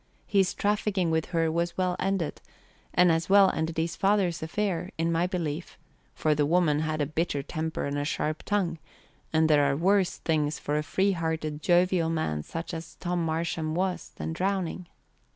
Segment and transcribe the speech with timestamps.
[0.25, 2.41] His trafficking with her was well ended,
[2.91, 5.77] and as well ended his father's affair, in my belief;
[6.15, 8.79] for the woman had a bitter temper and a sharp tongue,
[9.31, 13.75] and there are worse things for a free hearted, jovial man such as Tom Marsham
[13.75, 14.87] was, than drowning.